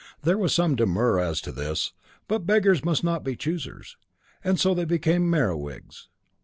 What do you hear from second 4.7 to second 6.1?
they become Merewigs.